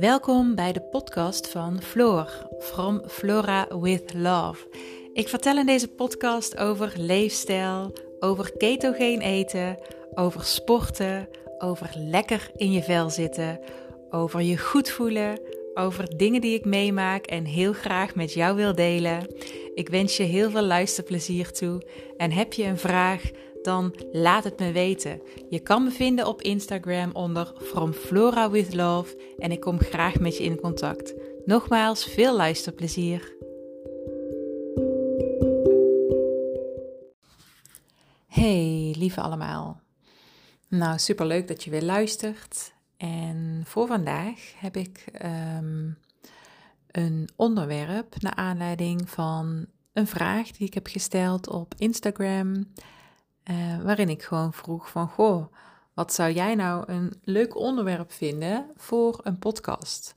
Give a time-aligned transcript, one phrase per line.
[0.00, 4.68] Welkom bij de podcast van Floor, From Flora with Love.
[5.12, 9.78] Ik vertel in deze podcast over leefstijl, over ketogeen eten,
[10.14, 11.28] over sporten,
[11.58, 13.60] over lekker in je vel zitten,
[14.10, 15.40] over je goed voelen,
[15.74, 19.26] over dingen die ik meemaak en heel graag met jou wil delen.
[19.74, 21.82] Ik wens je heel veel luisterplezier toe
[22.16, 23.30] en heb je een vraag?
[23.62, 25.20] Dan laat het me weten.
[25.48, 30.20] Je kan me vinden op Instagram onder From Flora with Love en ik kom graag
[30.20, 31.14] met je in contact.
[31.44, 33.36] Nogmaals, veel luisterplezier.
[38.26, 39.80] Hey, lieve allemaal.
[40.68, 42.72] Nou, super leuk dat je weer luistert.
[42.96, 45.98] En voor vandaag heb ik um,
[46.90, 52.66] een onderwerp naar aanleiding van een vraag die ik heb gesteld op Instagram.
[53.50, 55.52] Uh, waarin ik gewoon vroeg van, goh,
[55.94, 60.12] wat zou jij nou een leuk onderwerp vinden voor een podcast?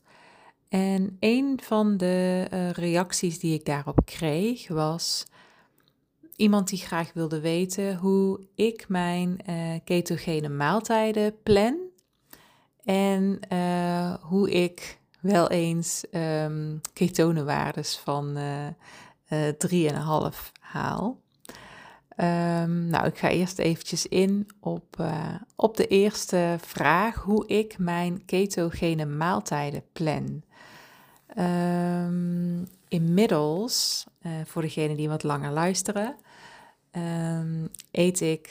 [0.69, 5.25] En een van de uh, reacties die ik daarop kreeg was
[6.35, 11.77] iemand die graag wilde weten hoe ik mijn uh, ketogene maaltijden plan
[12.83, 13.39] en
[14.21, 18.38] hoe ik wel eens um, ketonenwaardes van
[19.27, 19.36] 3,5
[20.59, 21.22] haal.
[22.17, 27.78] Um, nou, ik ga eerst eventjes in op, uh, op de eerste vraag, hoe ik
[27.78, 30.44] mijn ketogene maaltijden plan.
[31.38, 36.16] Um, inmiddels, uh, voor degenen die wat langer luisteren,
[36.92, 38.50] um, eet ik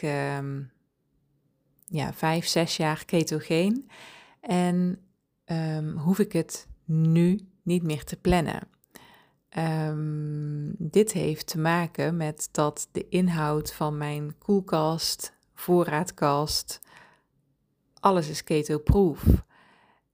[1.86, 3.90] ja, vijf, zes jaar ketogeen
[4.40, 4.98] en
[5.96, 8.68] hoef ik het nu niet meer te plannen.
[9.58, 16.80] Um, dit heeft te maken met dat de inhoud van mijn koelkast, voorraadkast,
[18.00, 19.44] alles is keto-proof.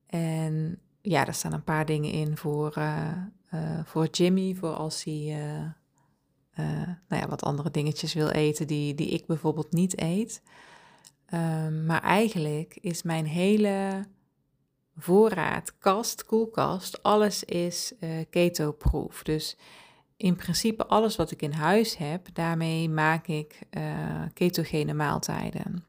[0.07, 3.13] En ja, er staan een paar dingen in voor, uh,
[3.55, 8.95] uh, voor Jimmy, voor als hij uh, nou ja, wat andere dingetjes wil eten die,
[8.95, 10.43] die ik bijvoorbeeld niet eet.
[11.35, 14.07] Um, maar eigenlijk is mijn hele
[14.99, 19.23] voorraad, kast, koelkast, alles is uh, keto-proof.
[19.23, 19.57] Dus
[20.17, 25.85] in principe alles wat ik in huis heb, daarmee maak ik uh, ketogene maaltijden.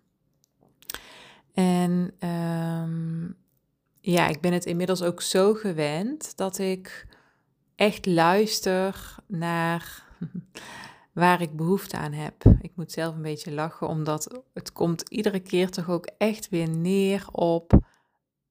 [1.53, 3.35] En um,
[4.01, 7.07] ja, ik ben het inmiddels ook zo gewend dat ik
[7.75, 10.03] echt luister naar
[11.13, 12.43] waar ik behoefte aan heb.
[12.61, 16.69] Ik moet zelf een beetje lachen, omdat het komt iedere keer toch ook echt weer
[16.69, 17.79] neer op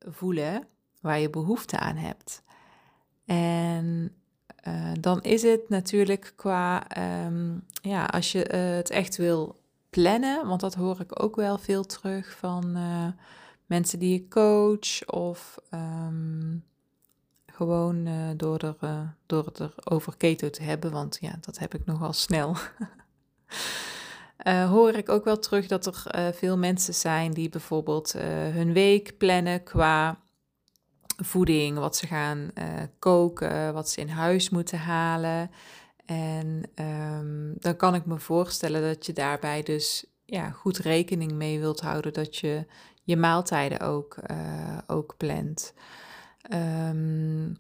[0.07, 0.67] voelen
[1.01, 2.43] waar je behoefte aan hebt.
[3.25, 4.13] En
[4.69, 6.87] uh, dan is het natuurlijk qua,
[7.27, 9.61] um, ja, als je uh, het echt wil
[9.91, 13.07] plannen, want dat hoor ik ook wel veel terug van uh,
[13.67, 16.65] mensen die ik coach of um,
[17.47, 21.85] gewoon door, er, door het er over keto te hebben, want ja, dat heb ik
[21.85, 22.57] nogal snel.
[24.47, 28.23] uh, hoor ik ook wel terug dat er uh, veel mensen zijn die bijvoorbeeld uh,
[28.55, 30.19] hun week plannen qua
[31.23, 32.51] voeding, wat ze gaan
[32.99, 35.51] koken, wat ze in huis moeten halen.
[36.07, 41.59] En um, dan kan ik me voorstellen dat je daarbij dus ja, goed rekening mee
[41.59, 42.67] wilt houden dat je
[43.03, 44.17] je maaltijden ook,
[44.87, 45.75] ook plant.
[46.55, 47.57] Um,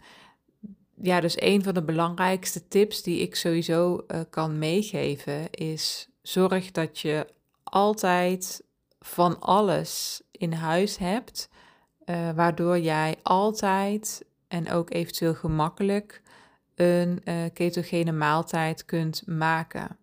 [1.02, 6.98] ja, dus een van de belangrijkste tips die ik sowieso kan meegeven is zorg dat
[6.98, 7.26] je
[7.62, 8.62] altijd
[9.00, 11.48] van alles in huis hebt,
[12.04, 16.22] uh, waardoor jij altijd en ook eventueel gemakkelijk
[16.74, 19.98] een uh, ketogene maaltijd kunt maken.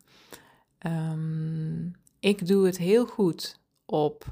[0.88, 4.26] Um, ik doe het heel goed op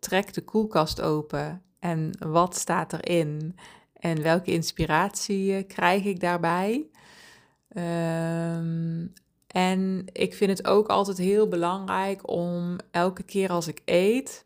[0.00, 3.56] trek de koelkast open en wat staat erin
[3.92, 6.86] en welke inspiratie uh, krijg ik daarbij.
[7.76, 9.12] Um,
[9.54, 14.44] en ik vind het ook altijd heel belangrijk om elke keer als ik eet,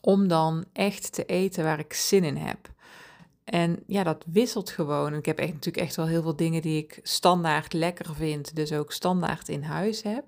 [0.00, 2.70] om dan echt te eten waar ik zin in heb.
[3.44, 5.14] En ja, dat wisselt gewoon.
[5.14, 8.72] Ik heb echt, natuurlijk echt wel heel veel dingen die ik standaard lekker vind, dus
[8.72, 10.24] ook standaard in huis heb.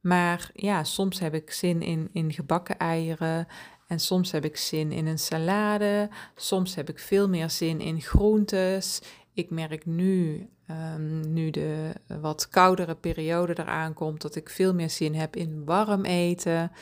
[0.00, 3.46] Maar ja, soms heb ik zin in, in gebakken eieren.
[3.86, 6.08] En soms heb ik zin in een salade.
[6.34, 9.00] Soms heb ik veel meer zin in groentes.
[9.36, 14.90] Ik merk nu Um, nu de wat koudere periode eraan komt, dat ik veel meer
[14.90, 16.72] zin heb in warm eten.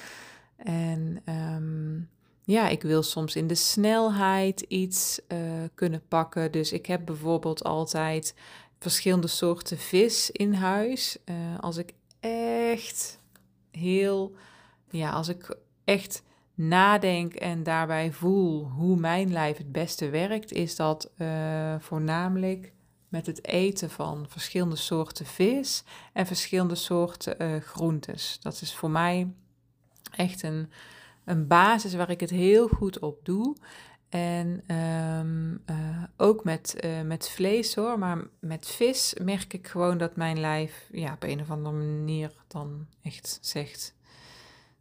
[0.56, 2.08] En um,
[2.44, 5.38] ja, ik wil soms in de snelheid iets uh,
[5.74, 6.52] kunnen pakken.
[6.52, 8.34] Dus ik heb bijvoorbeeld altijd
[8.78, 11.18] verschillende soorten vis in huis.
[11.24, 13.18] Uh, als ik echt
[13.70, 14.34] heel,
[14.90, 16.22] ja, als ik echt
[16.54, 22.72] nadenk en daarbij voel hoe mijn lijf het beste werkt, is dat uh, voornamelijk
[23.08, 28.38] met het eten van verschillende soorten vis en verschillende soorten uh, groentes.
[28.40, 29.32] Dat is voor mij
[30.10, 30.70] echt een,
[31.24, 33.56] een basis waar ik het heel goed op doe.
[34.08, 40.16] En um, uh, ook met, met vlees hoor, maar met vis merk ik gewoon dat
[40.16, 43.93] mijn lijf ja, op een of andere manier dan echt zegt: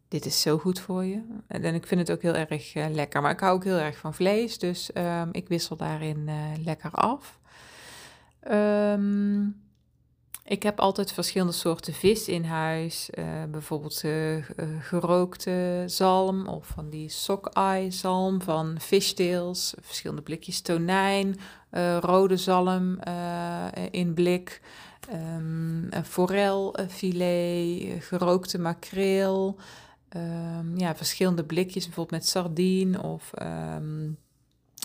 [0.08, 1.22] Dit is zo goed voor je.
[1.46, 3.22] En ik vind het ook heel erg uh, lekker.
[3.22, 6.30] Maar ik hou ook heel erg van vlees, dus um, ik wissel daarin
[6.64, 7.40] lekker af.
[8.50, 9.62] Um,
[10.44, 13.10] ik heb altijd verschillende soorten vis in huis.
[13.14, 14.04] Uh, bijvoorbeeld
[14.80, 19.74] gerookte zalm of van die sockeye zalm van fishtails.
[19.80, 21.38] Verschillende blikjes tonijn,
[22.00, 22.98] rode zalm
[23.90, 24.60] in blik.
[25.12, 29.56] Um, forelfilet, gerookte makreel.
[30.16, 33.02] Um, ja, verschillende blikjes, bijvoorbeeld met sardine.
[33.02, 34.18] Of, um,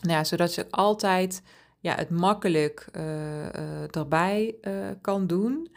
[0.02, 1.42] nou ja, zodat je altijd
[1.80, 5.76] ja, het makkelijk uh, erbij uh, kan doen.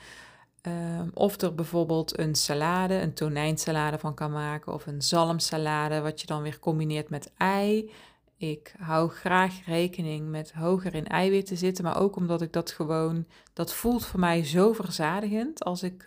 [0.60, 4.72] Ehm, of er bijvoorbeeld een salade, een tonijnsalade van kan maken.
[4.72, 7.90] Of een zalmsalade, wat je dan weer combineert met ei.
[8.36, 11.84] Ik hou graag rekening met hoger in eiwitten zitten.
[11.84, 15.64] Maar ook omdat ik dat gewoon, dat voelt voor mij zo verzadigend.
[15.64, 16.04] Als ik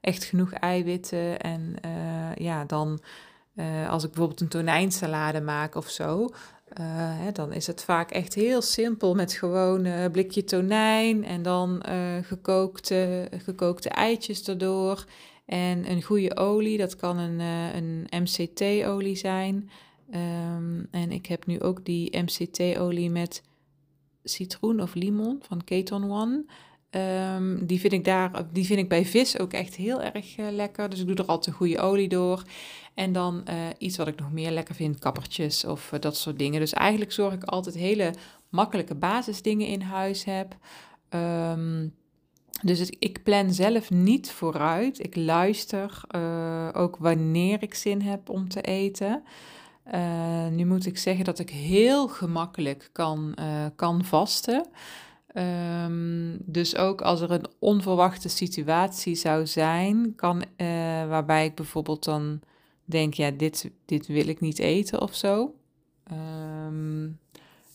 [0.00, 1.74] echt genoeg eiwitten en
[2.42, 3.00] ja, dan...
[3.88, 6.28] als ik bijvoorbeeld een tonijnsalade maak of zo, uh,
[7.18, 11.82] hè, dan is het vaak echt heel simpel met gewoon een blikje tonijn en dan
[12.22, 15.04] gekookte, gekookte eitjes erdoor.
[15.46, 17.40] En een goede olie, dat kan een,
[17.76, 19.70] een MCT-olie zijn.
[20.14, 23.42] Um, en ik heb nu ook die MCT-olie met
[24.24, 26.44] citroen of limon van Keton One.
[26.96, 30.50] Um, die, vind ik daar, die vind ik bij vis ook echt heel erg uh,
[30.50, 30.88] lekker.
[30.90, 32.42] Dus ik doe er altijd goede olie door.
[32.94, 36.38] En dan uh, iets wat ik nog meer lekker vind, kappertjes of uh, dat soort
[36.38, 36.60] dingen.
[36.60, 38.14] Dus eigenlijk zorg ik altijd hele
[38.48, 40.56] makkelijke basisdingen in huis heb.
[41.10, 41.94] Um,
[42.62, 45.04] dus ik plan zelf niet vooruit.
[45.04, 46.00] Ik luister
[46.72, 49.22] ook wanneer ik zin heb om te eten.
[50.50, 53.34] nu moet ik zeggen dat ik heel gemakkelijk kan,
[53.76, 54.66] kan vasten.
[55.34, 60.66] Um, dus ook als er een onverwachte situatie zou zijn, kan, uh,
[61.08, 62.40] waarbij ik bijvoorbeeld dan
[62.84, 65.54] denk, ja, dit, dit wil ik niet eten of zo.
[66.66, 67.18] Um,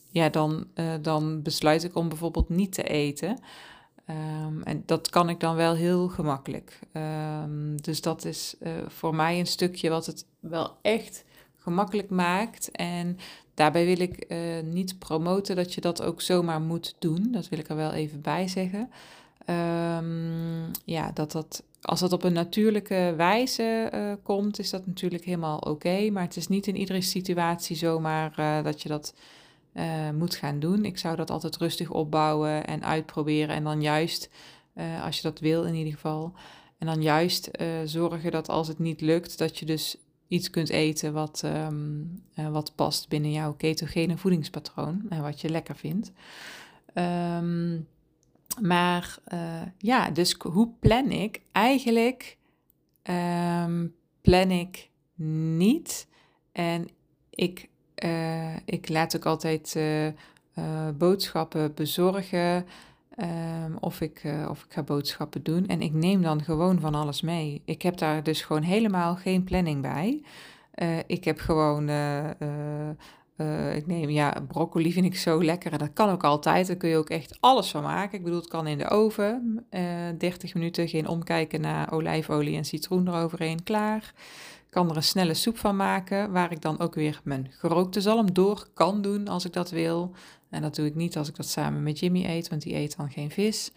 [0.10, 3.40] ja, dan, uh, dan besluit ik om bijvoorbeeld niet te eten.
[4.10, 6.80] Um, en dat kan ik dan wel heel gemakkelijk.
[7.76, 11.26] dus dat is uh, voor mij een stukje wat het wel echt
[11.56, 12.72] gemakkelijk maakt.
[12.72, 13.18] En
[13.58, 17.28] Daarbij wil ik uh, niet promoten dat je dat ook zomaar moet doen.
[17.32, 18.90] Dat wil ik er wel even bij zeggen.
[20.00, 25.24] Um, ja, dat dat, als dat op een natuurlijke wijze uh, komt, is dat natuurlijk
[25.24, 26.10] helemaal oké.
[26.10, 29.14] Maar het is niet in iedere situatie zomaar uh, dat je dat
[30.14, 30.86] moet gaan doen.
[30.86, 33.56] Ik zou dat altijd rustig opbouwen en uitproberen.
[33.56, 34.30] En dan juist,
[35.04, 36.34] als je dat wil in ieder geval.
[36.78, 37.50] En dan juist
[37.86, 42.50] zorgen dat als het niet lukt, dat je dus iets kunt eten wat, um, uh,
[42.50, 46.12] wat past binnen jouw ketogene voedingspatroon en wat je lekker vindt.
[46.94, 47.88] Um,
[48.62, 51.42] maar uh, ja, dus hoe plan ik?
[51.52, 52.38] Eigenlijk
[53.04, 54.90] um, plan ik
[55.58, 56.08] niet.
[56.52, 56.88] En
[57.30, 57.70] ik,
[58.04, 59.80] uh, ik laat ook altijd
[60.98, 62.66] boodschappen bezorgen.
[63.22, 65.68] Um, of, ik, uh, of ik ga boodschappen doen.
[65.68, 67.62] En ik neem dan gewoon van alles mee.
[67.66, 70.22] Ik heb daar dus gewoon helemaal geen planning bij.
[70.76, 71.90] Uh, ik heb gewoon.
[71.90, 72.30] Uh,
[73.76, 75.72] ik neem, ja, broccoli vind ik zo lekker.
[75.72, 76.68] En dat kan ook altijd.
[76.68, 78.18] Daar kun je ook echt alles van maken.
[78.18, 79.66] Ik bedoel, het kan in de oven.
[80.18, 83.64] 30 minuten, geen omkijken naar olijfolie en citroen eroverheen.
[83.64, 84.14] Klaar.
[84.78, 86.32] Kan er een snelle soep van maken.
[86.32, 90.12] Waar ik dan ook weer mijn gerookte zalm door kan doen als ik dat wil.
[90.50, 92.98] En dat doe ik niet als ik dat samen met Jimmy eet, want die eet
[92.98, 93.72] dan geen vis.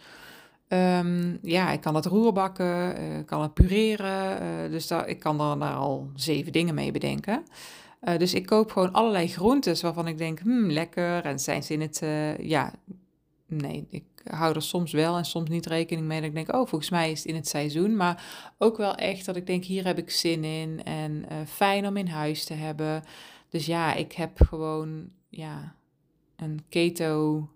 [0.69, 4.43] Um, ja, ik kan het roerbakken, uh, ik kan het pureren.
[4.43, 7.43] Uh, dus ik kan er daar al zeven dingen mee bedenken.
[8.03, 11.25] Uh, dus ik koop gewoon allerlei groentes waarvan ik denk, hmm, lekker.
[11.25, 12.03] En zijn ze in het,
[12.41, 12.73] ja,
[13.47, 16.21] nee, ik hou er soms wel en soms niet rekening mee.
[16.21, 17.97] Dat ik denk, oh, volgens mij is het in het seizoen.
[17.97, 18.25] Maar
[18.59, 20.85] ook wel echt dat ik denk, hier heb ik zin in.
[20.85, 23.03] En fijn om in huis te hebben.
[23.49, 25.75] Dus ja, ik heb gewoon, ja,
[26.37, 27.49] een keto-proof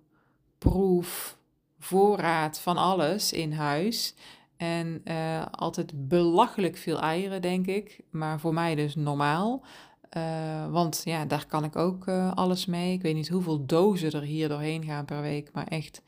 [1.78, 4.14] voorraad van alles in huis.
[4.56, 8.00] En uh, altijd belachelijk veel eieren, denk ik.
[8.10, 9.64] Maar voor mij dus normaal.
[10.16, 12.92] Uh, want ja, daar kan ik ook alles mee.
[12.92, 15.50] Ik weet niet hoeveel dozen er hier doorheen gaan per week.
[15.52, 16.02] Maar echt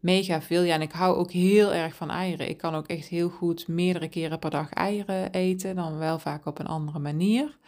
[0.00, 0.62] mega veel.
[0.62, 2.48] Ja, en ik hou ook heel erg van eieren.
[2.48, 5.76] Ik kan ook echt heel goed meerdere keren per dag eieren eten.
[5.76, 7.58] Dan wel vaak op een andere manier.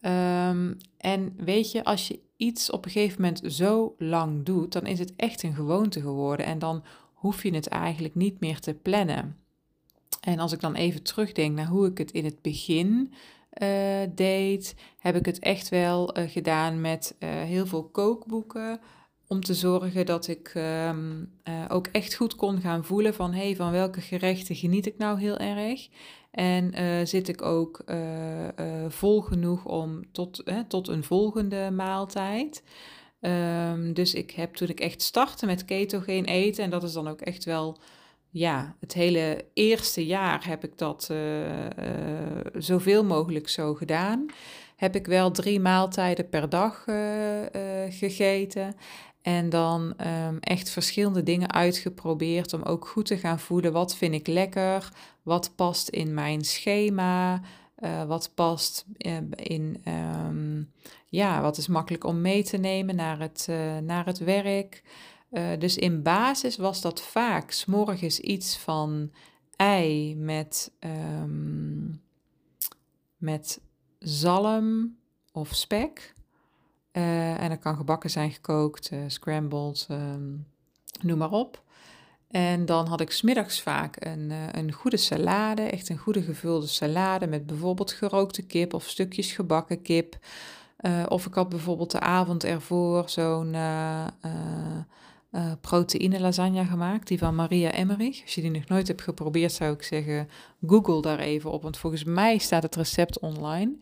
[0.00, 4.86] Ehm, en weet je, als je iets op een gegeven moment zo lang doet, dan
[4.86, 6.46] is het echt een gewoonte geworden.
[6.46, 9.36] En dan hoef je het eigenlijk niet meer te plannen.
[10.20, 13.12] En als ik dan even terugdenk naar hoe ik het in het begin
[13.62, 13.68] uh,
[14.14, 18.80] deed, heb ik het echt wel uh, gedaan met uh, heel veel kookboeken.
[19.34, 20.52] Om te zorgen dat ik
[20.88, 21.32] um,
[21.68, 25.36] ook echt goed kon gaan voelen van hey, van welke gerechten geniet ik nou heel
[25.36, 25.88] erg.
[26.30, 26.72] En
[27.06, 27.84] zit ik ook
[28.88, 32.62] vol genoeg om tot, tot een volgende maaltijd.
[33.20, 37.08] Um, dus ik heb toen ik echt startte met ketogeen eten, en dat is dan
[37.08, 37.78] ook echt wel
[38.30, 41.60] ja, het hele eerste jaar heb ik dat uh, uh,
[42.52, 44.26] zoveel mogelijk zo gedaan.
[44.76, 46.96] Heb ik wel drie maaltijden per dag uh,
[47.88, 48.74] gegeten.
[49.24, 53.72] En dan um, echt verschillende dingen uitgeprobeerd om ook goed te gaan voelen.
[53.72, 54.88] Wat vind ik lekker?
[55.22, 57.40] Wat past in mijn schema?
[58.06, 58.84] wat past
[59.36, 60.70] in, um,
[61.06, 63.48] ja, wat is makkelijk om mee te nemen naar het,
[63.82, 64.82] naar het werk?
[65.30, 69.12] Uh, dus in basis was dat vaak s'morgens iets van
[69.56, 70.72] ei met,
[73.16, 73.60] met
[73.98, 74.96] zalm
[75.32, 76.14] of spek.
[76.96, 80.46] Uh, en dat kan gebakken zijn, gekookt, uh, scrambled, um,
[81.00, 81.62] noem maar op.
[82.30, 87.26] En dan had ik smiddags vaak een, een goede salade, echt een goede gevulde salade
[87.26, 90.18] met bijvoorbeeld gerookte kip of stukjes gebakken kip.
[91.08, 93.56] of ik had bijvoorbeeld de avond ervoor zo'n
[95.60, 98.22] proteïne lasagne gemaakt, die van Maria Emmerich.
[98.22, 100.28] Als je die nog nooit hebt geprobeerd, zou ik zeggen,
[100.66, 103.76] google daar even op, want volgens mij staat het recept online.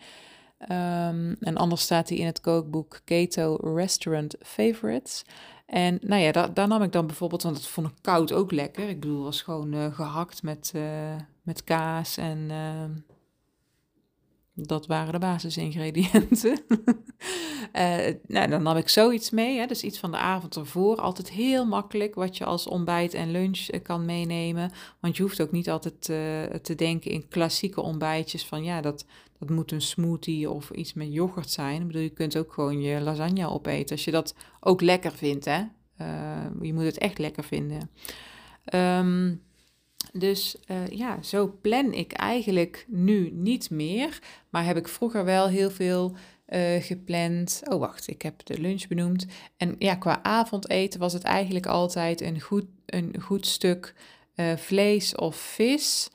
[0.71, 5.25] Um, en anders staat die in het kookboek Keto Restaurant Favorites.
[5.67, 8.89] En nou ja, daar, nam ik dan bijvoorbeeld, want dat vond ik koud ook lekker.
[8.89, 12.85] Ik bedoel, was gewoon uh, gehakt met, uh, met kaas en uh,
[14.55, 16.61] dat waren de basisingrediënten.
[17.73, 20.97] uh, nou, dan nam ik zoiets mee, hè, dus iets van de avond ervoor.
[20.97, 24.73] Altijd heel makkelijk wat je als ontbijt en lunch kan meenemen.
[25.01, 26.01] Want je hoeft ook niet altijd
[26.63, 29.05] te denken in klassieke ontbijtjes van ja, dat,
[29.47, 31.81] dat moet een smoothie of iets met yoghurt zijn.
[31.81, 35.45] Ik bedoel, je kunt ook gewoon je lasagne opeten als je dat ook lekker vindt.
[35.45, 35.63] Hè?
[36.61, 37.91] je moet het echt lekker vinden.
[38.75, 39.43] Um,
[40.13, 44.19] dus uh, ja, zo plan ik eigenlijk nu niet meer.
[44.51, 46.15] Maar heb ik vroeger wel heel veel
[46.49, 47.63] uh, gepland.
[47.65, 49.27] Oh, wacht, ik heb de lunch benoemd.
[49.57, 53.95] En ja, qua avondeten was het eigenlijk altijd een goed, een goed stuk
[54.57, 56.11] vlees of vis.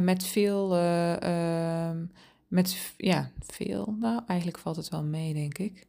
[0.00, 0.68] met veel.
[2.50, 3.96] Ehm, met ja, veel.
[3.98, 5.88] Nou, eigenlijk valt het wel mee, denk ik.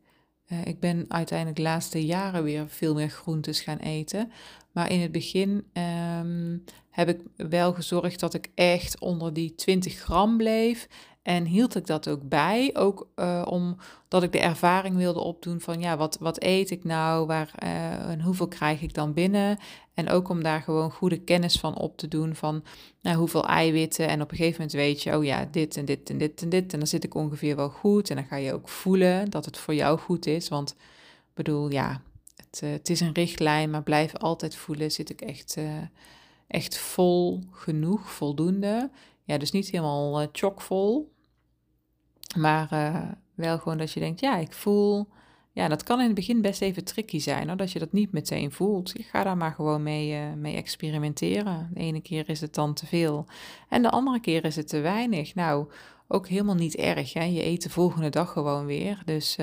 [0.63, 4.31] ik ben uiteindelijk de laatste jaren weer veel meer groentes gaan eten.
[4.71, 9.93] Maar in het begin um, heb ik wel gezorgd dat ik echt onder die 20
[9.93, 10.87] gram bleef.
[11.21, 15.79] En hield ik dat ook bij, ook uh, omdat ik de ervaring wilde opdoen van
[15.79, 19.57] ja, wat, wat eet ik nou, waar, uh, en hoeveel krijg ik dan binnen.
[19.93, 22.63] En ook om daar gewoon goede kennis van op te doen van
[23.01, 24.07] nou, hoeveel eiwitten.
[24.07, 26.49] En op een gegeven moment weet je, oh ja, dit en dit en dit en
[26.49, 26.73] dit.
[26.73, 28.09] En dan zit ik ongeveer wel goed.
[28.09, 30.49] En dan ga je ook voelen dat het voor jou goed is.
[30.49, 32.01] Want ik bedoel, ja,
[32.35, 35.57] het, uh, het is een richtlijn, maar blijf altijd voelen, zit ik echt
[36.51, 38.89] echt vol genoeg, voldoende.
[39.31, 41.13] Ja, dus niet helemaal uh, chockvol.
[42.37, 45.07] Maar uh, wel gewoon dat je denkt, ja, ik voel...
[45.53, 48.11] Ja, dat kan in het begin best even tricky zijn, hoor, dat je dat niet
[48.11, 48.91] meteen voelt.
[48.97, 51.69] Je gaat daar maar gewoon mee, uh, mee experimenteren.
[51.73, 53.25] De ene keer is het dan te veel
[53.69, 55.35] en de andere keer is het te weinig.
[55.35, 55.71] Nou,
[56.07, 57.23] ook helemaal niet erg, hè.
[57.23, 59.01] Je eet de volgende dag gewoon weer.
[59.05, 59.37] Dus...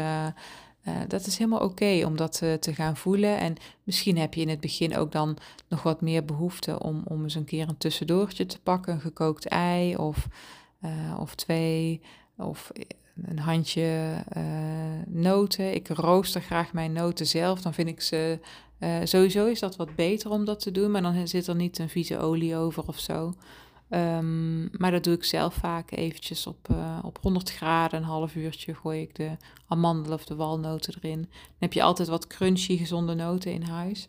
[0.84, 3.38] uh, dat is helemaal oké om dat uh, te gaan voelen.
[3.38, 5.36] En misschien heb je in het begin ook dan
[5.68, 8.94] nog wat meer behoefte om, om eens een keer een tussendoortje te pakken.
[8.94, 10.28] Een gekookt ei of,
[10.84, 12.00] uh, of twee.
[12.36, 12.70] Of
[13.22, 14.14] een handje
[15.06, 15.74] noten.
[15.74, 17.60] Ik rooster graag mijn noten zelf.
[17.60, 18.38] Dan vind ik ze.
[19.04, 20.90] sowieso is dat wat beter om dat te doen.
[20.90, 23.34] Maar dan zit er niet een vieze olie over of zo.
[23.90, 28.34] Um, maar dat doe ik zelf vaak eventjes op, uh, op 100 graden, een half
[28.34, 29.30] uurtje gooi ik de
[29.66, 31.20] amandelen of de walnoten erin.
[31.20, 34.08] Dan heb je altijd wat crunchy, gezonde noten in huis.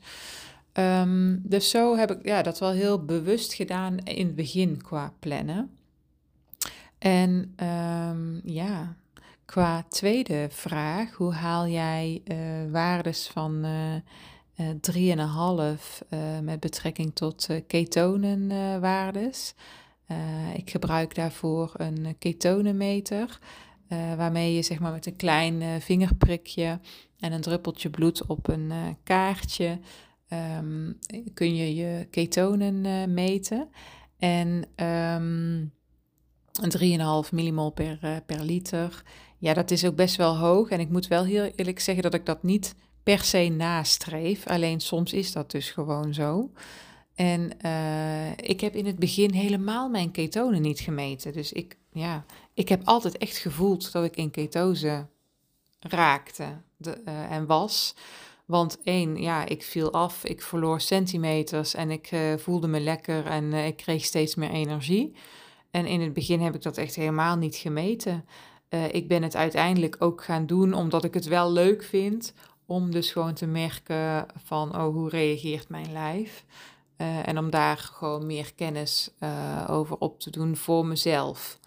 [0.73, 5.13] Um, dus zo heb ik ja, dat wel heel bewust gedaan in het begin qua
[5.19, 5.77] plannen.
[6.97, 8.95] En um, ja,
[9.45, 13.65] qua tweede vraag, hoe haal jij uh, waardes van...
[13.65, 13.95] Uh,
[14.59, 19.53] uh, eh, 3,5 uh, met betrekking tot uh, ketonenwaardes.
[20.55, 23.39] Ik gebruik daarvoor een ketonenmeter,
[24.17, 26.79] waarmee je zeg maar met een klein vingerprikje
[27.19, 28.71] en een druppeltje bloed op een
[29.03, 29.79] kaartje
[30.57, 30.99] um,
[31.33, 33.69] kun je je ketonen meten.
[34.17, 35.73] En um,
[37.25, 39.03] 3,5 millimol per, per liter
[39.39, 40.69] ja, dat is ook best wel hoog.
[40.69, 42.75] En ik moet wel heel eerlijk zeggen dat ik dat niet
[43.09, 44.47] per se nastreef.
[44.47, 46.51] Alleen soms is dat dus gewoon zo.
[47.15, 51.33] En uh, ik heb in het begin helemaal mijn ketonen niet gemeten.
[51.33, 55.07] Dus ik, ja, ik heb altijd echt gevoeld dat ik in ketose
[55.79, 57.95] raakte de, uh, en was.
[58.45, 63.25] Want één, ja, ik viel af, ik verloor centimeters en ik uh, voelde me lekker
[63.25, 65.15] en ik kreeg steeds meer energie.
[65.71, 68.25] En in het begin heb ik dat echt helemaal niet gemeten.
[68.91, 72.33] ik ben het uiteindelijk ook gaan doen omdat ik het wel leuk vind
[72.69, 76.45] om dus gewoon te merken van, oh, hoe reageert mijn lijf?
[76.97, 81.59] Uh, en om daar gewoon meer kennis uh, over op te doen voor mezelf.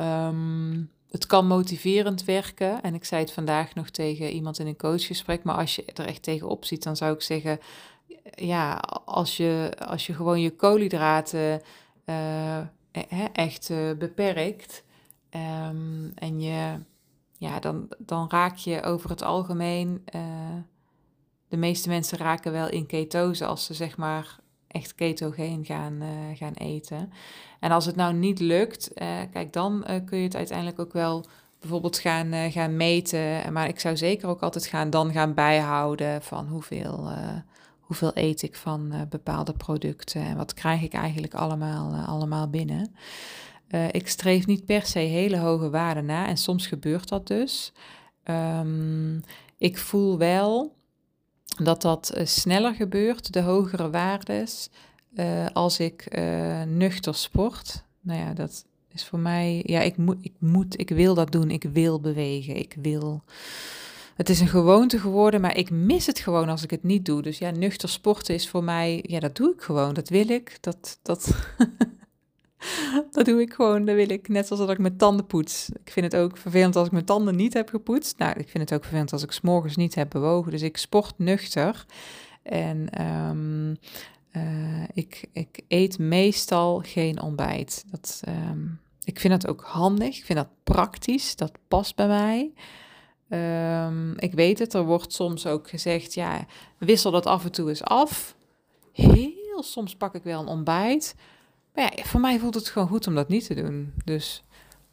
[0.00, 2.82] Um, het kan motiverend werken.
[2.82, 5.42] En ik zei het vandaag nog tegen iemand in een coachgesprek.
[5.42, 7.58] Maar als je er echt tegenop ziet, dan zou ik zeggen:
[8.34, 8.74] ja,
[9.04, 11.62] als je, als je gewoon je koolhydraten
[12.04, 12.58] uh,
[13.32, 14.84] echt beperkt.
[15.30, 16.78] Um, en je
[17.42, 20.04] ja, dan, dan raak je over het algemeen.
[20.14, 20.22] Uh,
[21.48, 26.08] de meeste mensen raken wel in ketose als ze zeg maar echt ketogeen gaan, uh,
[26.34, 27.12] gaan eten.
[27.60, 31.24] En als het nou niet lukt, uh, kijk, dan kun je het uiteindelijk ook wel
[31.60, 33.52] bijvoorbeeld gaan, gaan meten.
[33.52, 37.10] Maar ik zou zeker ook altijd gaan, dan gaan bijhouden van hoeveel,
[37.80, 42.94] hoeveel eet ik van bepaalde producten en wat krijg ik eigenlijk allemaal, allemaal binnen.
[43.74, 47.72] Uh, ik streef niet per se hele hoge waarden na en soms gebeurt dat dus.
[48.24, 49.20] Um,
[49.58, 50.74] ik voel wel
[51.62, 54.68] dat dat uh, sneller gebeurt, de hogere waardes,
[55.14, 56.18] uh, als ik
[56.66, 57.84] nuchter sport.
[58.00, 61.50] Nou ja, dat is voor mij, ja, ik moet, ik moet, ik wil dat doen,
[61.50, 63.22] ik wil bewegen, ik wil.
[64.14, 67.22] Het is een gewoonte geworden, maar ik mis het gewoon als ik het niet doe.
[67.22, 70.58] Dus ja, nuchter sporten is voor mij, ja, dat doe ik gewoon, dat wil ik.
[70.60, 71.30] Dat, dat
[73.10, 74.28] dat doe ik gewoon, dat wil ik.
[74.28, 75.68] Net zoals dat ik mijn tanden poets.
[75.84, 78.18] Ik vind het ook vervelend als ik mijn tanden niet heb gepoetst.
[78.18, 80.50] Nou, ik vind het ook vervelend als ik s'morgens niet heb bewogen.
[80.50, 81.84] Dus ik sport nuchter.
[82.42, 83.76] En um,
[84.36, 87.84] uh, ik, ik eet meestal geen ontbijt.
[87.90, 90.18] Dat, um, ik vind dat ook handig.
[90.18, 91.36] Ik vind dat praktisch.
[91.36, 92.52] Dat past bij mij.
[93.86, 96.46] Um, ik weet het, er wordt soms ook gezegd, ja,
[96.78, 98.36] wissel dat af en toe eens af.
[98.92, 101.14] Heel soms pak ik wel een ontbijt.
[101.74, 103.92] Maar ja, voor mij voelt het gewoon goed om dat niet te doen.
[104.04, 104.44] Dus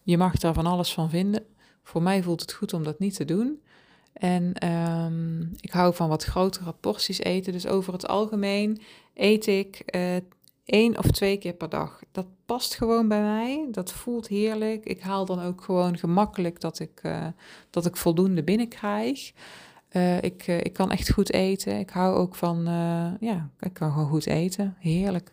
[0.03, 1.45] je mag daar van alles van vinden.
[1.83, 3.61] Voor mij voelt het goed om dat niet te doen.
[4.13, 7.53] En um, ik hou van wat grotere porties eten.
[7.53, 8.81] Dus over het algemeen
[9.13, 10.15] eet ik uh,
[10.65, 11.99] één of twee keer per dag.
[12.11, 13.67] Dat past gewoon bij mij.
[13.71, 14.85] Dat voelt heerlijk.
[14.85, 17.27] Ik haal dan ook gewoon gemakkelijk dat ik, uh,
[17.69, 19.31] dat ik voldoende binnenkrijg.
[19.91, 21.79] Uh, ik, ik kan echt goed eten.
[21.79, 22.63] Ik hou ook van,
[23.19, 24.75] ja, ik kan gewoon goed eten.
[24.79, 25.31] Heerlijk.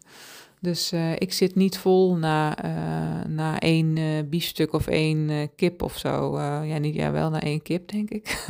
[0.60, 5.82] Dus uh, ik zit niet vol na, uh, na één uh, biefstuk of één kip
[5.82, 6.40] of zo.
[6.40, 8.44] ja, niet, ja, wel na één kip, denk ik.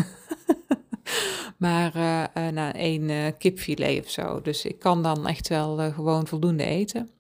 [1.59, 1.93] maar
[2.53, 4.41] na één kipfilet of zo.
[4.43, 7.11] Dus ik kan dan echt wel gewoon voldoende eten.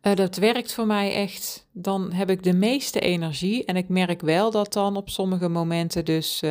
[0.00, 1.66] dat werkt voor mij echt.
[1.72, 3.64] Dan heb ik de meeste energie.
[3.64, 6.42] En ik merk wel dat dan op sommige momenten dus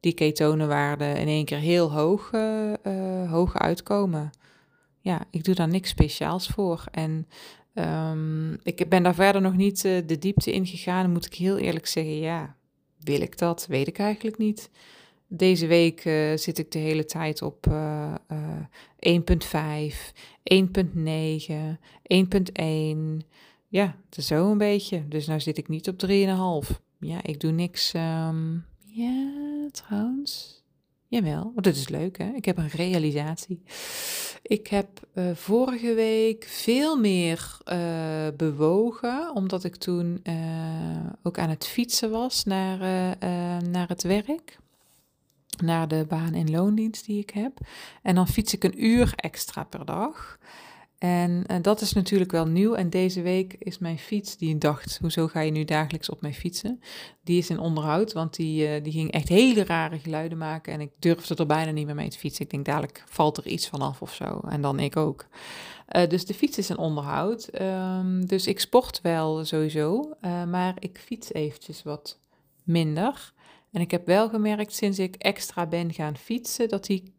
[0.00, 2.30] die ketonenwaarden in één keer heel hoog,
[3.30, 4.30] hoog uitkomen
[5.00, 6.84] ja, ik doe daar niks speciaals voor.
[6.90, 7.26] En
[7.74, 11.12] um, ik ben daar verder nog niet uh, de diepte in gegaan.
[11.12, 12.56] moet ik heel eerlijk zeggen, ja,
[13.00, 13.66] wil ik dat?
[13.66, 14.70] Weet ik eigenlijk niet.
[15.26, 18.14] Deze week uh, zit ik de hele tijd op uh,
[18.98, 19.14] 1.5,
[20.54, 20.62] 1.9,
[22.14, 23.26] 1.1.
[23.68, 25.08] Ja, zo een beetje.
[25.08, 26.76] Dus nou zit ik niet op 3,5.
[27.00, 27.92] Ja, ik doe niks.
[27.94, 30.59] Um, ja, trouwens.
[31.10, 32.32] Jawel, dit is leuk hè.
[32.34, 33.62] Ik heb een realisatie.
[34.42, 37.76] Ik heb uh, vorige week veel meer uh,
[38.36, 40.34] bewogen, omdat ik toen uh,
[41.22, 42.78] ook aan het fietsen was naar,
[43.70, 44.58] naar het werk.
[45.64, 47.58] Naar de baan- en loondienst die ik heb.
[48.02, 50.38] En dan fiets ik een uur extra per dag.
[51.00, 52.74] En, en, dat is natuurlijk wel nieuw.
[52.74, 56.34] En deze week is mijn fiets, die dacht, hoezo ga je nu dagelijks op mij
[56.34, 56.80] fietsen?
[57.24, 60.72] Die is in onderhoud, want die, uh, die ging echt hele rare geluiden maken.
[60.72, 62.44] En ik durfde er bijna niet meer mee te fietsen.
[62.44, 64.40] Ik denk, dadelijk valt er iets vanaf of zo.
[64.48, 65.26] En dan ik ook.
[65.96, 67.60] Uh, dus de fiets is in onderhoud.
[67.60, 70.14] Um, dus ik sport wel sowieso.
[70.48, 72.18] Maar ik fiets eventjes wat
[72.62, 73.32] minder.
[73.72, 77.14] En ik heb wel gemerkt sinds ik extra ben gaan fietsen, dat die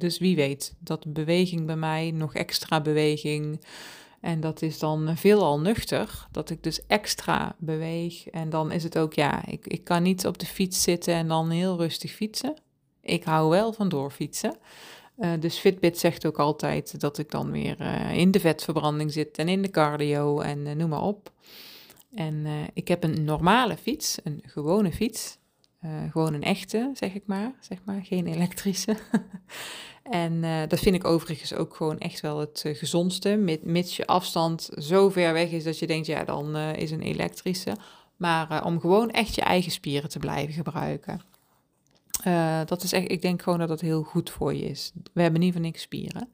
[0.00, 3.60] dus wie weet, dat beweging bij mij, nog extra beweging.
[4.20, 8.26] En dat is dan veelal nuchter, dat ik dus extra beweeg.
[8.28, 11.28] En dan is het ook, ja, ik, ik kan niet op de fiets zitten en
[11.28, 12.54] dan heel rustig fietsen.
[13.02, 14.56] Ik hou wel van doorfietsen.
[15.18, 19.38] Uh, dus Fitbit zegt ook altijd dat ik dan weer uh, in de vetverbranding zit
[19.38, 21.32] en in de cardio en uh, noem maar op.
[22.14, 25.38] En ik heb een normale fiets, een gewone fiets.
[26.10, 27.52] Gewoon een echte, zeg ik maar.
[27.60, 28.96] Zeg maar, geen elektrische.
[30.02, 33.58] en dat vind ik overigens ook gewoon echt wel het gezondste.
[33.62, 37.76] Mits je afstand zo ver weg is dat je denkt, ja, dan is een elektrische.
[38.16, 41.20] Maar om gewoon echt je eigen spieren te blijven gebruiken.
[42.66, 44.92] Dat is echt, ik denk gewoon dat dat heel goed voor je is.
[45.12, 46.28] We hebben niet van niks spieren.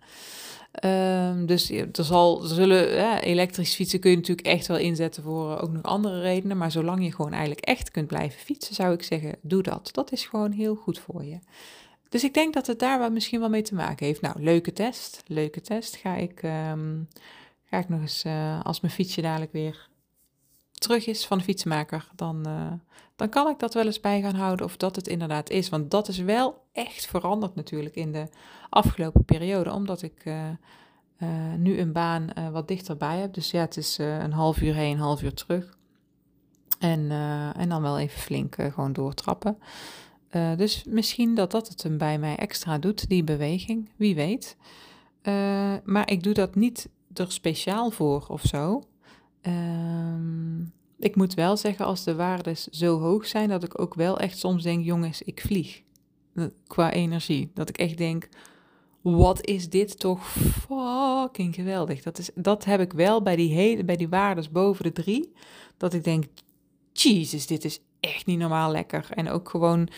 [0.85, 5.51] Uh, dus er, zal, zullen ja, elektrisch fietsen kun je natuurlijk echt wel inzetten voor
[5.51, 6.57] uh, ook nog andere redenen.
[6.57, 9.89] Maar zolang je gewoon eigenlijk echt kunt blijven fietsen, zou ik zeggen, doe dat.
[9.93, 11.39] Dat is gewoon heel goed voor je.
[12.09, 14.21] Dus ik denk dat het daar wel misschien wel mee te maken heeft.
[14.21, 15.23] Nou, leuke test.
[15.27, 15.97] Leuke test.
[15.97, 17.09] Ga ik, um,
[17.65, 19.89] ga ik nog eens, uh, als mijn fietsje dadelijk weer
[20.73, 22.73] terug is van de fietsenmaker, dan, uh,
[23.17, 25.69] dan kan ik dat wel eens bij gaan houden of dat het inderdaad is.
[25.69, 28.29] Want dat is wel echt veranderd natuurlijk in de
[28.71, 30.49] afgelopen periode, omdat ik uh,
[31.19, 33.35] uh, nu een baan wat dichterbij heb.
[33.35, 35.79] Dus ja, het is een half uur heen, een half uur terug.
[36.79, 37.11] En,
[37.57, 39.59] en dan wel even flink gewoon doortrappen.
[40.57, 44.57] dus misschien dat dat het hem bij mij extra doet, die beweging, wie weet.
[45.85, 48.83] maar ik doe dat niet er speciaal voor of zo.
[49.41, 50.63] Ehm,
[50.99, 54.39] ik moet wel zeggen, als de waardes zo hoog zijn, dat ik ook wel echt
[54.39, 55.83] soms denk, jongens, ik vlieg.
[56.67, 57.51] Qua energie.
[57.55, 58.29] Dat ik echt denk,
[59.01, 62.03] wat is dit toch fucking geweldig.
[62.03, 65.33] Dat, is, dat heb ik wel bij die, hele, bij die waardes boven de drie.
[65.77, 66.25] Dat ik denk,
[66.93, 69.07] Jesus, dit is echt niet normaal lekker.
[69.11, 69.89] En ook gewoon,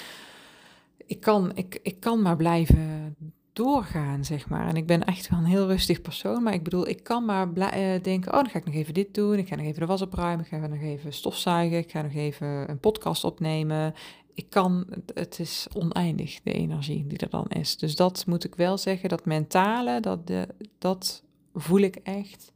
[1.06, 3.16] ik kan, ik, ik kan maar blijven
[3.58, 4.68] doorgaan, zeg maar.
[4.68, 7.48] En ik ben echt wel een heel rustig persoon, maar ik bedoel, ik kan maar
[7.48, 9.86] uh, denken, oh, dan ga ik nog even dit doen, ik ga nog even de
[9.86, 13.94] was opruimen, ik ga nog even stofzuigen, ik ga nog even een podcast opnemen.
[14.34, 17.76] Ik kan, het is oneindig, de energie die er dan is.
[17.76, 21.22] Dus dat moet ik wel zeggen, dat mentale, dat, de, dat
[21.54, 22.52] voel ik echt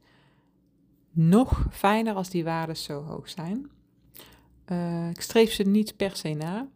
[1.11, 3.69] nog fijner als die waarden zo hoog zijn.
[4.71, 6.67] Uh, ik streef ze niet per se na.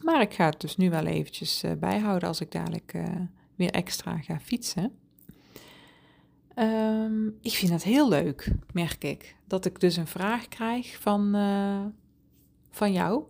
[0.00, 3.04] Maar ik ga het dus nu wel eventjes uh, bijhouden als ik dadelijk uh,
[3.54, 4.92] weer extra ga fietsen.
[6.56, 11.36] Um, ik vind het heel leuk, merk ik, dat ik dus een vraag krijg van,
[11.36, 11.84] uh,
[12.70, 13.22] van jou.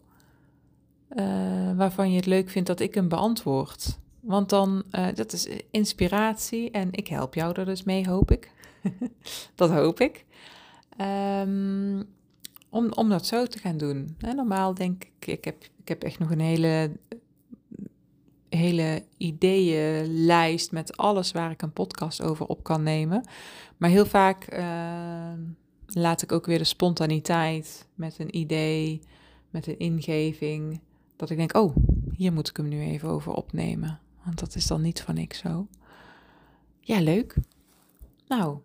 [1.76, 3.98] waarvan je het leuk vindt dat ik hem beantwoord.
[4.20, 8.50] Want dan, dat is inspiratie en ik help jou er dus mee, hoop ik.
[9.54, 10.24] dat hoop ik.
[11.00, 12.08] Um,
[12.72, 14.16] om, om dat zo te gaan doen.
[14.18, 16.90] normaal denk ik, ik heb, ik heb echt nog een hele,
[18.48, 23.24] hele ideeënlijst met alles waar ik een podcast over op kan nemen.
[23.76, 25.32] Maar heel vaak uh,
[25.86, 29.02] laat ik ook weer de spontaniteit met een idee,
[29.50, 30.80] met een ingeving.
[31.16, 31.76] Dat ik denk, oh,
[32.12, 34.00] hier moet ik hem nu even over opnemen.
[34.24, 35.66] Want dat is dan niet van ik zo.
[36.80, 37.36] Ja, leuk.
[38.26, 38.58] Nou,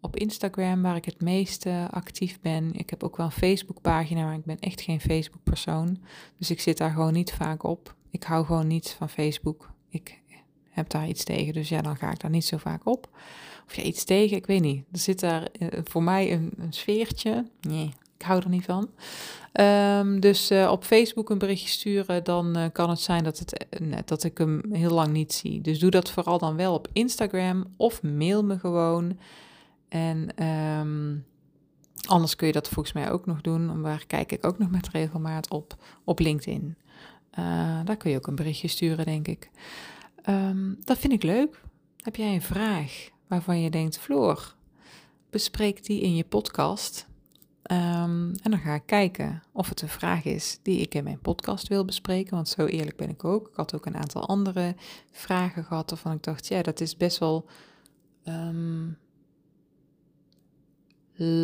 [0.00, 2.74] op Instagram, waar ik het meeste actief ben.
[2.74, 5.98] Ik heb ook wel een Facebookpagina, maar ik ben echt geen Facebook-persoon.
[6.38, 7.94] Dus ik zit daar gewoon niet vaak op.
[8.10, 9.70] Ik hou gewoon niet van Facebook.
[9.88, 10.20] Ik
[10.76, 13.08] heb daar iets tegen, dus ja, dan ga ik daar niet zo vaak op.
[13.66, 14.84] Of ja, iets tegen, ik weet niet.
[14.92, 17.46] Er zit daar eh, voor mij een, sfeertje.
[17.60, 18.90] Nee, ik hou er niet van.
[19.52, 23.66] Um, dus uh, op Facebook een berichtje sturen, dan uh, kan het zijn dat, het,
[24.04, 25.60] dat ik hem heel lang niet zie.
[25.60, 29.18] Dus doe dat vooral dan wel op Instagram of mail me gewoon.
[29.88, 31.24] En um,
[32.08, 33.80] anders kun je dat volgens mij ook nog doen.
[33.80, 35.76] Waar kijk ik ook nog met regelmaat op?
[36.04, 36.76] Op LinkedIn.
[37.38, 39.50] Uh, daar kun je ook een berichtje sturen, denk ik.
[40.28, 41.62] Um, dat vind ik leuk.
[42.02, 44.54] Heb jij een vraag waarvan je denkt, Floor,
[45.30, 47.06] bespreek die in je podcast.
[47.70, 51.20] Um, en dan ga ik kijken of het een vraag is die ik in mijn
[51.20, 52.34] podcast wil bespreken.
[52.34, 53.48] Want zo eerlijk ben ik ook.
[53.48, 54.74] Ik had ook een aantal andere
[55.12, 57.48] vragen gehad waarvan ik dacht, ja, dat is best wel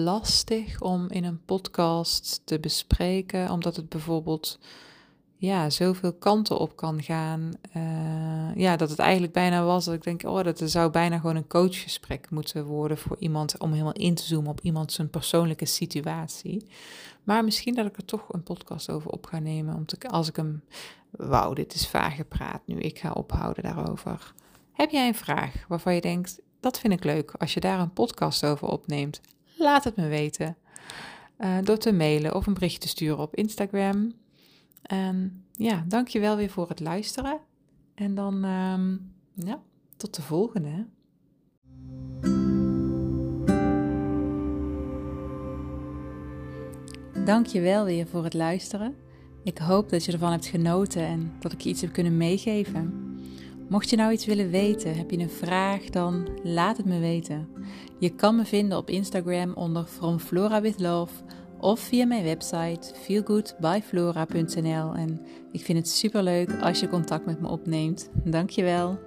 [0.05, 4.59] lastig om in een podcast te bespreken, omdat het bijvoorbeeld
[5.37, 7.51] ja, zoveel kanten op kan gaan.
[7.77, 11.19] Uh, ja, dat het eigenlijk bijna was dat ik denk, oh, dat er zou bijna
[11.19, 15.11] gewoon een coachgesprek moeten worden voor iemand om helemaal in te zoomen op iemand zijn
[15.11, 16.67] persoonlijke situatie.
[17.23, 20.29] Maar misschien dat ik er toch een podcast over op ga nemen, om te, als
[20.29, 20.63] ik hem,
[21.11, 24.35] wauw, dit is vaag gepraat nu, ik ga ophouden daarover.
[24.73, 27.93] Heb jij een vraag waarvan je denkt, dat vind ik leuk als je daar een
[27.93, 29.21] podcast over opneemt?
[29.63, 30.57] Laat het me weten.
[31.39, 34.13] Uh, door te mailen of een bericht te sturen op Instagram.
[34.83, 37.39] En ja, dankjewel weer voor het luisteren.
[37.95, 38.97] En dan ehm,
[39.47, 39.61] ja,
[39.97, 40.87] tot de volgende.
[47.25, 48.97] Dankjewel weer voor het luisteren.
[49.45, 53.02] Ik hoop dat je ervan hebt genoten en dat ik je iets heb kunnen meegeven.
[53.73, 57.49] Mocht je nou iets willen weten, heb je een vraag, dan laat het me weten.
[57.99, 61.13] Je kan me vinden op Instagram onder From Flora with Love
[61.59, 64.95] of via mijn website feelgoodbyflora.nl.
[64.95, 65.21] En
[65.53, 68.11] ik vind het super leuk als je contact met me opneemt.
[68.25, 68.99] Dankjewel.